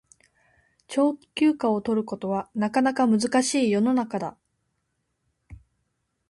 [0.87, 4.35] 長期休暇を取ることはなかなか難しい世の中だ